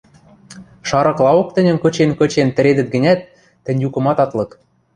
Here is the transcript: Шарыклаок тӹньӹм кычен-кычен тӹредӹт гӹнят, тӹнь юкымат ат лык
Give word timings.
Шарыклаок 0.87 1.49
тӹньӹм 1.55 1.77
кычен-кычен 1.83 2.49
тӹредӹт 2.55 2.87
гӹнят, 2.95 3.19
тӹнь 3.63 3.83
юкымат 3.87 4.17
ат 4.23 4.31
лык 4.37 4.51